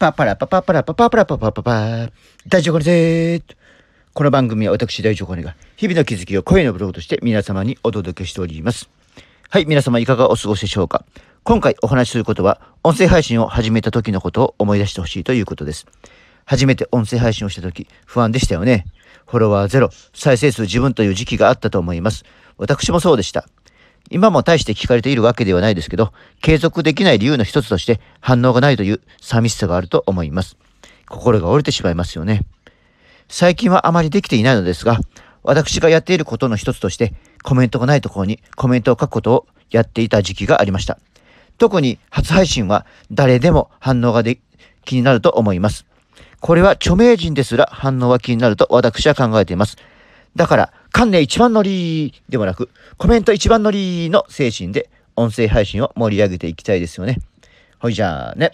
[0.00, 2.10] パパラパパパラパパパラパパパパ
[2.48, 3.42] 大丈夫ぜ
[4.14, 8.88] この番組は私大丈夫が日々の気づきを声のブログとして皆様にお届けしております。
[9.50, 11.04] はい、皆様いかがお過ごしでしょうか
[11.44, 15.86] 今回お話しすることは音声配信を始めた時のことを思い出してほしいということです。
[16.46, 18.86] 初めて音声配信をした時不安でしたよね。
[19.26, 22.24] フォロワーゼロ、再生数自分という時期があったと思います。
[22.56, 23.46] 私もそうでした。
[24.10, 30.56] 今も大して聞かれているわけではないですけど、継続できない理由の一つとして反応がないという寂しさがあると思います。
[31.08, 32.44] 心が折れてしまいますよね。
[33.28, 34.98] 最近はあまりできていないのですが、
[35.44, 40.98] 私がやっていることの一つとして、コメントがないところにコメントを書くことをやっていた時期がありました。
[41.56, 44.40] 特に初配信は誰でも反応がで
[44.84, 45.86] 気になると思います。
[46.40, 49.76] これは著名人ですら反応は気になると私は考えています。
[50.34, 57.18] だから、関連一番乗りでもなく、コメント一番乗りの精神で音声配信を盛り上げていきたいですよね。
[57.78, 58.52] ほいじゃあね。